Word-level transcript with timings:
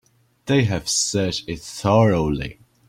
They 0.47 0.63
have 0.63 0.89
searched 0.89 1.47
it 1.47 1.59
thoroughly. 1.61 2.57